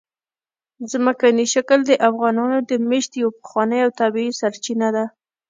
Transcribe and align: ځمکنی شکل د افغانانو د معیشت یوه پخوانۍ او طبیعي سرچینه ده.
ځمکنی 0.91 1.45
شکل 1.53 1.79
د 1.85 1.91
افغانانو 2.09 2.57
د 2.69 2.71
معیشت 2.87 3.11
یوه 3.21 3.33
پخوانۍ 3.41 3.79
او 3.85 3.91
طبیعي 4.01 4.31
سرچینه 4.39 4.87
ده. 4.95 5.05